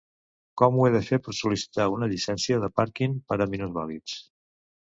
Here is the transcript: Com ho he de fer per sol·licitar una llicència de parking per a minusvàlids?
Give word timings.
Com 0.61 0.77
ho 0.79 0.87
he 0.87 0.89
de 0.95 1.01
fer 1.09 1.19
per 1.27 1.33
sol·licitar 1.41 1.87
una 1.97 2.09
llicència 2.15 2.59
de 2.65 2.71
parking 2.81 3.17
per 3.29 3.41
a 3.47 3.51
minusvàlids? 3.55 4.19